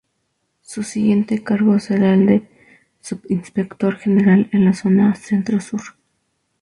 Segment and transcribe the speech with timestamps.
[0.63, 2.49] Su siguiente cargo será el de
[3.01, 5.93] subinspector general en la zona Centro-Sur.